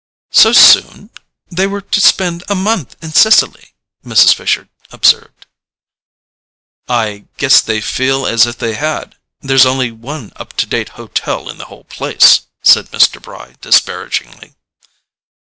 [0.31, 1.11] "So soon?
[1.51, 4.33] They were to spend a month in Sicily," Mrs.
[4.33, 5.45] Fisher observed.
[6.89, 11.49] "I guess they feel as if they had: there's only one up to date hotel
[11.51, 13.21] in the whole place," said Mr.
[13.21, 14.55] Bry disparagingly.